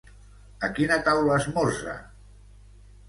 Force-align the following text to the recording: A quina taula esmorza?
A 0.67 0.69
quina 0.79 0.97
taula 1.09 1.37
esmorza? 1.43 1.95